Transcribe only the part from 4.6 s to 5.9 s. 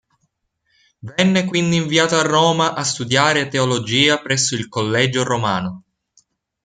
Collegio Romano.